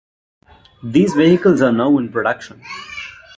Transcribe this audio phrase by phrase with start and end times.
[0.83, 2.63] These vehicles are now in production.